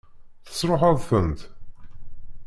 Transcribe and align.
Tesṛuḥeḍ-tent? 0.45 1.39